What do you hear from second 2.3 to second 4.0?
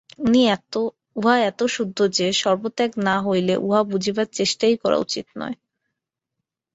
সর্বত্যাগ না হইলে উহা